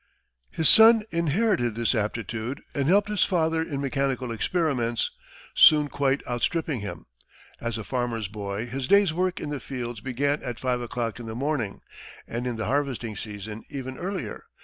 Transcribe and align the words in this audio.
His 0.49 0.67
son 0.67 1.03
inherited 1.11 1.75
this 1.75 1.93
aptitude, 1.93 2.63
and 2.73 2.87
helped 2.87 3.07
his 3.07 3.23
father 3.23 3.61
in 3.61 3.79
mechanical 3.79 4.31
experiments, 4.31 5.11
soon 5.53 5.89
quite 5.89 6.23
outstripping 6.27 6.79
him. 6.79 7.05
As 7.59 7.77
a 7.77 7.83
farmer's 7.83 8.27
boy, 8.27 8.65
his 8.65 8.87
day's 8.87 9.13
work 9.13 9.39
in 9.39 9.51
the 9.51 9.59
fields 9.59 10.01
began 10.01 10.41
at 10.41 10.57
five 10.57 10.81
o'clock 10.81 11.19
in 11.19 11.27
the 11.27 11.35
morning, 11.35 11.81
and 12.27 12.47
in 12.47 12.55
the 12.55 12.65
harvesting 12.65 13.15
season 13.15 13.63
even 13.69 13.99
earlier. 13.99 14.45